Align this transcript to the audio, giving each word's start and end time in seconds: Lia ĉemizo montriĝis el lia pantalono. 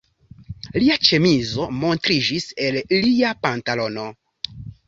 Lia 0.83 0.95
ĉemizo 1.07 1.67
montriĝis 1.83 2.49
el 2.69 2.81
lia 3.05 3.37
pantalono. 3.47 4.09